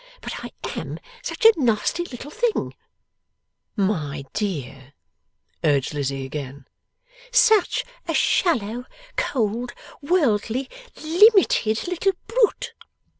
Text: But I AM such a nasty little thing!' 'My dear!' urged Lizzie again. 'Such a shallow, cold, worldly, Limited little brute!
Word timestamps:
But 0.19 0.43
I 0.43 0.49
AM 0.75 0.97
such 1.21 1.45
a 1.45 1.53
nasty 1.57 2.03
little 2.05 2.31
thing!' 2.31 2.73
'My 3.75 4.25
dear!' 4.33 4.93
urged 5.63 5.93
Lizzie 5.93 6.25
again. 6.25 6.65
'Such 7.31 7.85
a 8.07 8.15
shallow, 8.15 8.85
cold, 9.15 9.73
worldly, 10.01 10.71
Limited 10.95 11.85
little 11.87 12.13
brute! 12.25 12.73